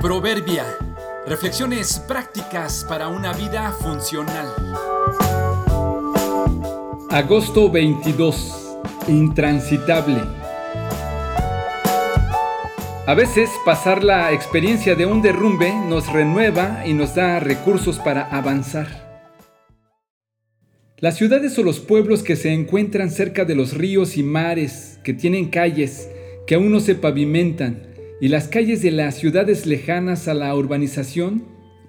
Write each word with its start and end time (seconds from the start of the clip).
Proverbia. 0.00 0.64
Reflexiones 1.26 1.98
prácticas 1.98 2.86
para 2.88 3.08
una 3.08 3.32
vida 3.32 3.72
funcional. 3.72 4.46
Agosto 7.10 7.68
22. 7.68 8.78
Intransitable. 9.08 10.20
A 13.06 13.14
veces 13.14 13.50
pasar 13.64 14.04
la 14.04 14.32
experiencia 14.32 14.94
de 14.94 15.04
un 15.04 15.20
derrumbe 15.20 15.72
nos 15.74 16.06
renueva 16.12 16.84
y 16.86 16.94
nos 16.94 17.16
da 17.16 17.40
recursos 17.40 17.98
para 17.98 18.22
avanzar. 18.28 19.24
Las 20.98 21.16
ciudades 21.16 21.58
o 21.58 21.64
los 21.64 21.80
pueblos 21.80 22.22
que 22.22 22.36
se 22.36 22.52
encuentran 22.52 23.10
cerca 23.10 23.44
de 23.44 23.56
los 23.56 23.76
ríos 23.76 24.16
y 24.16 24.22
mares, 24.22 25.00
que 25.02 25.12
tienen 25.12 25.48
calles, 25.48 26.08
que 26.46 26.54
aún 26.54 26.70
no 26.70 26.78
se 26.78 26.94
pavimentan, 26.94 27.87
y 28.20 28.28
las 28.28 28.48
calles 28.48 28.82
de 28.82 28.90
las 28.90 29.16
ciudades 29.16 29.66
lejanas 29.66 30.28
a 30.28 30.34
la 30.34 30.54
urbanización 30.54 31.44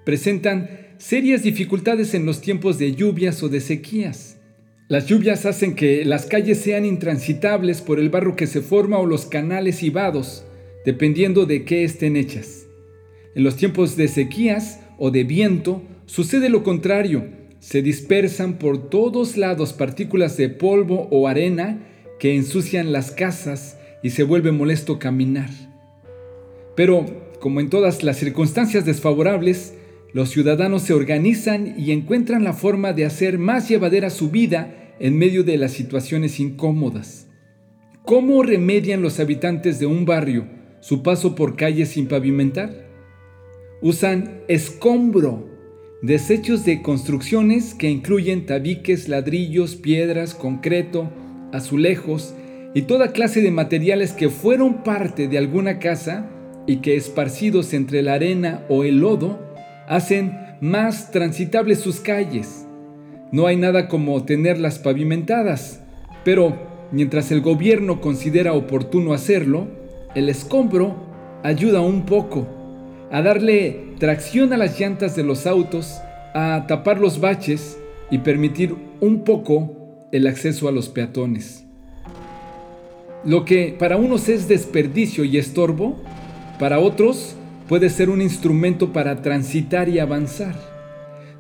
presentan 0.06 0.70
serias 0.98 1.44
dificultades 1.44 2.14
en 2.14 2.26
los 2.26 2.42
tiempos 2.42 2.78
de 2.78 2.94
lluvias 2.94 3.42
o 3.42 3.50
de 3.50 3.62
sequías. 3.62 4.38
Las 4.88 5.06
lluvias 5.08 5.46
hacen 5.46 5.76
que 5.76 6.04
las 6.04 6.26
calles 6.26 6.60
sean 6.60 6.86
intransitables 6.86 7.82
por 7.82 8.00
el 8.00 8.10
barro 8.10 8.36
que 8.36 8.48
se 8.48 8.62
forma 8.62 8.98
o 8.98 9.06
los 9.06 9.26
canales 9.26 9.84
y 9.84 9.90
vados, 9.90 10.46
dependiendo 10.86 11.46
de 11.46 11.64
qué 11.64 11.84
estén 11.84 12.16
hechas. 12.16 12.66
En 13.36 13.44
los 13.44 13.56
tiempos 13.56 13.96
de 13.96 14.08
sequías 14.08 14.80
o 14.98 15.12
de 15.12 15.24
viento 15.24 15.84
sucede 16.06 16.50
lo 16.50 16.64
contrario, 16.64 17.28
se 17.60 17.82
dispersan 17.82 18.58
por 18.58 18.90
todos 18.90 19.38
lados 19.38 19.74
partículas 19.74 20.38
de 20.38 20.50
polvo 20.50 21.08
o 21.12 21.28
arena 21.28 21.86
que 22.20 22.36
ensucian 22.36 22.92
las 22.92 23.12
casas 23.12 23.78
y 24.02 24.10
se 24.10 24.24
vuelve 24.24 24.52
molesto 24.52 24.98
caminar. 24.98 25.50
Pero, 26.80 27.06
como 27.42 27.60
en 27.60 27.70
todas 27.70 28.04
las 28.04 28.16
circunstancias 28.16 28.86
desfavorables, 28.86 29.74
los 30.14 30.30
ciudadanos 30.30 30.84
se 30.84 30.94
organizan 30.94 31.78
y 31.78 31.92
encuentran 31.92 32.46
la 32.46 32.54
forma 32.54 32.94
de 32.94 33.04
hacer 33.04 33.38
más 33.38 33.68
llevadera 33.68 34.10
su 34.10 34.30
vida 34.30 34.94
en 34.98 35.18
medio 35.18 35.44
de 35.44 35.58
las 35.58 35.74
situaciones 35.74 36.40
incómodas. 36.40 37.28
¿Cómo 38.06 38.44
remedian 38.44 39.02
los 39.02 39.20
habitantes 39.20 39.78
de 39.80 39.88
un 39.88 40.06
barrio 40.06 40.48
su 40.80 41.04
paso 41.04 41.36
por 41.36 41.58
calles 41.58 41.90
sin 41.90 42.08
pavimentar? 42.08 42.88
Usan 43.82 44.44
escombro, 44.48 45.50
desechos 46.02 46.64
de 46.64 46.82
construcciones 46.82 47.74
que 47.74 47.90
incluyen 47.90 48.46
tabiques, 48.46 49.10
ladrillos, 49.10 49.76
piedras, 49.76 50.34
concreto, 50.34 51.12
azulejos 51.52 52.34
y 52.74 52.84
toda 52.84 53.12
clase 53.12 53.42
de 53.42 53.52
materiales 53.52 54.14
que 54.14 54.30
fueron 54.30 54.82
parte 54.86 55.28
de 55.28 55.38
alguna 55.38 55.80
casa 55.80 56.38
y 56.68 56.78
que 56.78 56.96
esparcidos 56.96 57.74
entre 57.74 58.02
la 58.02 58.14
arena 58.14 58.64
o 58.70 58.84
el 58.84 59.00
lodo 59.00 59.40
hacen 59.88 60.38
más 60.62 61.12
transitables 61.12 61.80
sus 61.80 62.00
calles. 62.00 62.68
No 63.32 63.48
hay 63.48 63.58
nada 63.58 63.88
como 63.88 64.24
tenerlas 64.26 64.80
pavimentadas, 64.80 65.82
pero 66.24 66.58
mientras 66.92 67.32
el 67.32 67.42
gobierno 67.42 68.02
considera 68.02 68.54
oportuno 68.54 69.14
hacerlo, 69.14 69.68
el 70.16 70.30
escombro 70.30 70.96
ayuda 71.44 71.82
un 71.82 72.06
poco 72.06 72.48
a 73.12 73.22
darle 73.22 73.94
tracción 74.00 74.54
a 74.54 74.58
las 74.58 74.80
llantas 74.80 75.16
de 75.16 75.24
los 75.24 75.48
autos, 75.48 76.00
a 76.34 76.66
tapar 76.68 77.00
los 77.00 77.20
baches 77.20 77.80
y 78.12 78.20
permitir 78.20 78.76
un 79.00 79.24
poco 79.24 80.08
el 80.12 80.28
acceso 80.28 80.68
a 80.68 80.72
los 80.72 80.90
peatones. 80.90 81.66
Lo 83.24 83.46
que 83.46 83.76
para 83.78 83.98
unos 83.98 84.30
es 84.30 84.48
desperdicio 84.48 85.24
y 85.26 85.38
estorbo, 85.38 85.98
para 86.60 86.80
otros 86.80 87.36
puede 87.70 87.90
ser 87.90 88.10
un 88.10 88.22
instrumento 88.22 88.92
para 88.92 89.22
transitar 89.22 89.88
y 89.88 89.98
avanzar. 89.98 90.56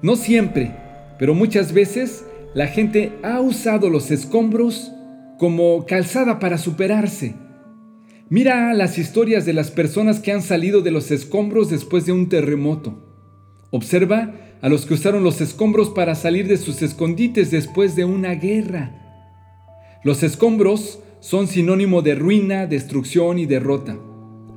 No 0.01 0.15
siempre, 0.15 0.71
pero 1.19 1.35
muchas 1.35 1.73
veces 1.73 2.25
la 2.53 2.67
gente 2.67 3.11
ha 3.21 3.41
usado 3.41 3.89
los 3.89 4.11
escombros 4.11 4.91
como 5.37 5.85
calzada 5.85 6.39
para 6.39 6.57
superarse. 6.57 7.35
Mira 8.29 8.73
las 8.73 8.97
historias 8.97 9.45
de 9.45 9.53
las 9.53 9.71
personas 9.71 10.19
que 10.19 10.31
han 10.31 10.41
salido 10.41 10.81
de 10.81 10.91
los 10.91 11.11
escombros 11.11 11.69
después 11.69 12.05
de 12.05 12.13
un 12.13 12.29
terremoto. 12.29 13.05
Observa 13.71 14.35
a 14.61 14.69
los 14.69 14.85
que 14.85 14.93
usaron 14.93 15.23
los 15.23 15.41
escombros 15.41 15.89
para 15.89 16.15
salir 16.15 16.47
de 16.47 16.57
sus 16.57 16.81
escondites 16.81 17.51
después 17.51 17.95
de 17.95 18.05
una 18.05 18.35
guerra. 18.35 18.91
Los 20.03 20.23
escombros 20.23 20.99
son 21.19 21.47
sinónimo 21.47 22.01
de 22.01 22.15
ruina, 22.15 22.67
destrucción 22.67 23.37
y 23.39 23.45
derrota 23.45 23.97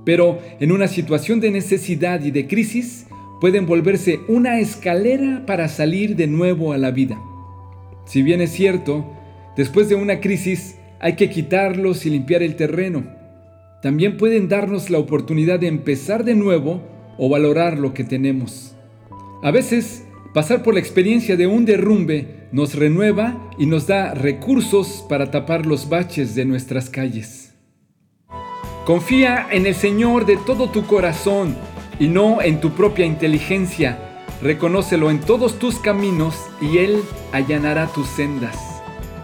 pero 0.05 0.39
en 0.61 0.73
una 0.73 0.89
situación 0.89 1.41
de 1.41 1.51
necesidad 1.51 2.23
y 2.23 2.31
de 2.31 2.47
crisis 2.47 3.07
pueden 3.41 3.67
volverse 3.67 4.21
una 4.29 4.61
escalera 4.61 5.45
para 5.47 5.69
salir 5.69 6.17
de 6.17 6.27
nuevo 6.27 6.73
a 6.73 6.79
la 6.79 6.91
vida. 6.91 7.21
Si 8.05 8.23
bien 8.23 8.41
es 8.41 8.51
cierto, 8.51 9.13
después 9.57 9.89
de 9.89 9.95
una 9.95 10.21
crisis 10.21 10.77
hay 11.01 11.15
que 11.17 11.31
quitarlos 11.31 12.07
y 12.07 12.11
limpiar 12.11 12.43
el 12.43 12.57
terreno, 12.57 13.05
también 13.83 14.17
pueden 14.17 14.49
darnos 14.49 14.91
la 14.91 14.99
oportunidad 14.99 15.59
de 15.59 15.67
empezar 15.67 16.25
de 16.25 16.37
nuevo 16.37 16.83
o 17.19 17.29
valorar 17.29 17.79
lo 17.79 17.93
que 17.95 18.05
tenemos. 18.05 18.77
A 19.43 19.51
veces, 19.51 20.05
pasar 20.33 20.63
por 20.63 20.75
la 20.75 20.81
experiencia 20.81 21.37
de 21.37 21.49
un 21.49 21.65
derrumbe 21.65 22.47
nos 22.53 22.77
renueva 22.77 23.51
y 23.59 23.67
nos 23.67 23.89
da 23.89 24.15
recursos 24.15 25.05
para 25.09 25.33
tapar 25.33 25.67
los 25.67 25.89
baches 25.89 26.37
de 26.37 26.45
nuestras 26.45 26.89
calles. 26.89 27.52
Confía 28.85 29.47
en 29.53 29.67
el 29.67 29.77
Señor 29.77 30.27
de 30.27 30.37
todo 30.37 30.69
tu 30.69 30.85
corazón 30.87 31.57
y 32.01 32.09
no 32.09 32.43
en 32.43 32.61
tu 32.61 32.73
propia 32.73 33.07
inteligencia. 33.07 33.97
Reconócelo 34.43 35.09
en 35.09 35.21
todos 35.21 35.61
tus 35.61 35.79
caminos 35.79 36.35
y 36.61 36.79
Él 36.79 37.01
allanará 37.31 37.87
tus 37.87 38.09
sendas. 38.09 38.57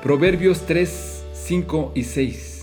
Proverbios 0.01 0.65
3, 0.67 1.25
5 1.33 1.91
y 1.97 2.05
6. 2.05 2.58